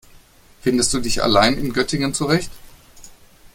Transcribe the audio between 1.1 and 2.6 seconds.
allein in Göttingen zurecht?